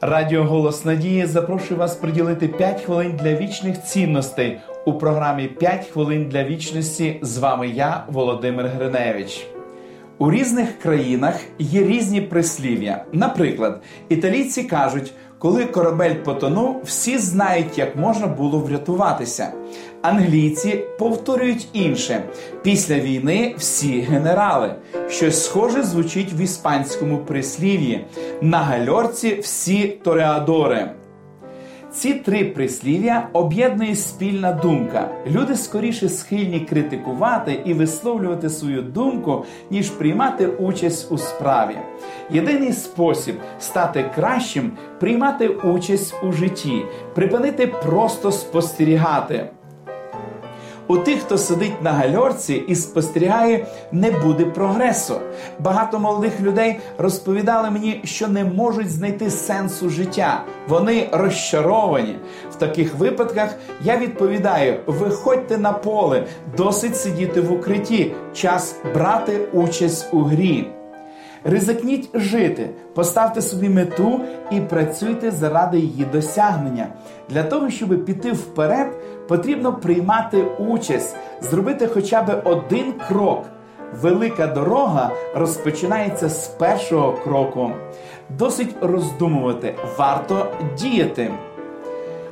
[0.00, 6.28] Радіо Голос Надії запрошує вас приділити 5 хвилин для вічних цінностей у програмі «5 хвилин
[6.28, 7.18] для вічності.
[7.22, 9.46] З вами я, Володимир Гриневич.
[10.18, 13.04] У різних країнах є різні прислів'я.
[13.12, 19.52] Наприклад, італійці кажуть, коли корабель потонув, всі знають, як можна було врятуватися.
[20.06, 22.22] Англійці повторюють інше:
[22.62, 24.74] після війни всі генерали.
[25.08, 28.04] Щось схоже звучить в іспанському прислів'ї.
[28.40, 30.90] На гальорці всі тореадори.
[31.92, 35.08] Ці три прислів'я об'єднує спільна думка.
[35.30, 41.76] Люди скоріше схильні критикувати і висловлювати свою думку, ніж приймати участь у справі.
[42.30, 46.82] Єдиний спосіб стати кращим приймати участь у житті,
[47.14, 49.50] припинити просто спостерігати.
[50.88, 55.14] У тих, хто сидить на гальорці і спостерігає, не буде прогресу.
[55.58, 60.44] Багато молодих людей розповідали мені, що не можуть знайти сенсу життя.
[60.68, 62.18] Вони розчаровані.
[62.50, 66.24] В таких випадках я відповідаю: виходьте на поле,
[66.56, 70.75] досить сидіти в укритті, час брати участь у грі.
[71.48, 76.86] Ризикніть жити, поставте собі мету і працюйте заради її досягнення.
[77.30, 78.88] Для того, щоб піти вперед,
[79.28, 83.44] потрібно приймати участь, зробити хоча б один крок.
[84.02, 87.70] Велика дорога розпочинається з першого кроку.
[88.38, 90.46] Досить роздумувати, варто
[90.78, 91.30] діяти.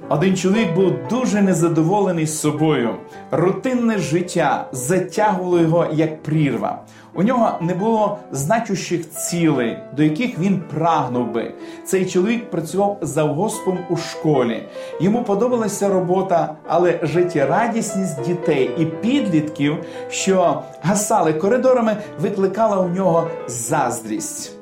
[0.09, 2.91] Один чоловік був дуже незадоволений собою.
[3.31, 6.83] Рутинне життя затягувало його як прірва.
[7.17, 11.55] У нього не було значущих цілей, до яких він прагнув би.
[11.85, 14.63] Цей чоловік працював завгоспом у школі.
[15.01, 19.77] Йому подобалася робота, але життєрадісність дітей і підлітків,
[20.11, 24.53] що гасали коридорами, викликала у нього заздрість.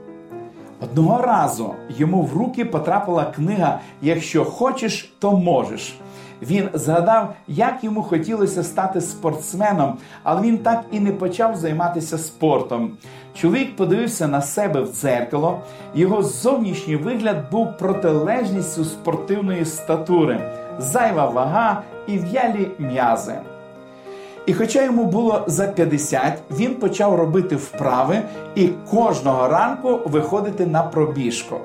[0.83, 5.95] Одного разу йому в руки потрапила книга Якщо хочеш, то можеш.
[6.43, 12.91] Він згадав, як йому хотілося стати спортсменом, але він так і не почав займатися спортом.
[13.35, 15.61] Чоловік подивився на себе в дзеркало,
[15.95, 23.35] його зовнішній вигляд був протилежністю спортивної статури, зайва вага і в'ялі м'язи.
[24.47, 28.23] І хоча йому було за 50, він почав робити вправи
[28.55, 31.57] і кожного ранку виходити на пробіжку.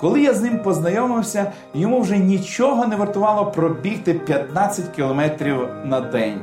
[0.00, 6.40] Коли я з ним познайомився, йому вже нічого не вартувало пробігти 15 кілометрів на день.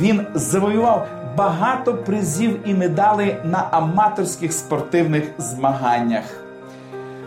[0.00, 6.43] Він завоював багато призів і медалей на аматорських спортивних змаганнях.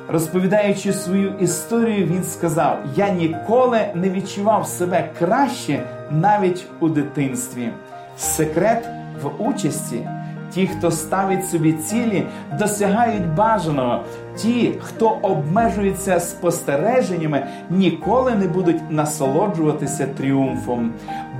[0.09, 7.69] Розповідаючи свою історію, він сказав: Я ніколи не відчував себе краще навіть у дитинстві.
[8.17, 8.89] Секрет
[9.23, 10.07] в участі.
[10.53, 12.23] Ті, хто ставить собі цілі,
[12.59, 14.03] досягають бажаного.
[14.37, 20.93] Ті, хто обмежується спостереженнями, ніколи не будуть насолоджуватися тріумфом,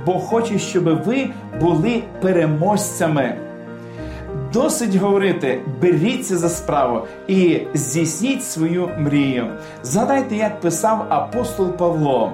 [0.06, 1.30] бо хоче, щоб ви
[1.60, 3.47] були переможцями.
[4.52, 9.46] Досить говорити, беріться за справу і здійсніть свою мрію.
[9.82, 12.32] Згадайте, як писав апостол Павло.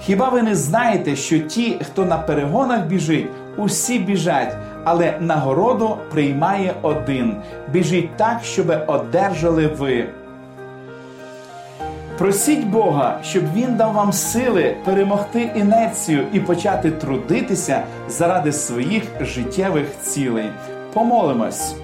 [0.00, 3.26] Хіба ви не знаєте, що ті, хто на перегонах біжить,
[3.56, 7.36] усі біжать, але нагороду приймає один.
[7.72, 10.06] Біжіть так, щоб одержали ви.
[12.18, 19.86] Просіть Бога, щоб Він дав вам сили перемогти інерцію і почати трудитися заради своїх життєвих
[20.02, 20.50] цілей.
[20.92, 21.74] Помолимось,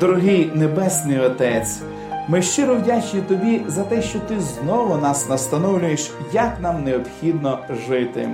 [0.00, 1.80] дорогий Небесний Отець.
[2.28, 7.58] Ми щиро вдячні тобі за те, що ти знову нас настановлюєш, як нам необхідно
[7.88, 8.28] жити.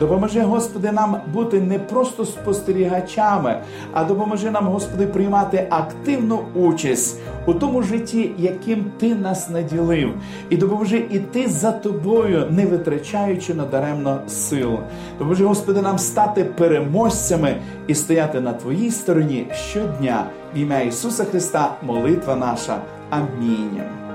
[0.00, 3.60] Допоможи, Господи, нам бути не просто спостерігачами,
[3.92, 10.14] а допоможи нам, Господи, приймати активну участь у тому житті, яким Ти нас наділив,
[10.50, 14.78] і допоможи іти за тобою, не витрачаючи надаремно сил.
[15.18, 17.56] Допоможи, Господи, нам стати переможцями
[17.86, 20.24] і стояти на Твоїй стороні щодня.
[20.54, 22.78] В ім'я Ісуса Христа, молитва наша.
[23.10, 24.07] Амінь.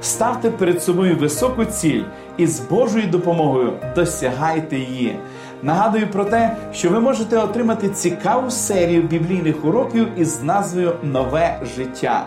[0.00, 2.02] Ставте перед собою високу ціль
[2.36, 5.16] і з Божою допомогою досягайте її.
[5.62, 12.26] Нагадую про те, що ви можете отримати цікаву серію біблійних уроків із назвою Нове життя.